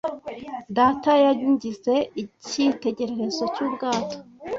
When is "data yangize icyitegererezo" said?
0.77-3.43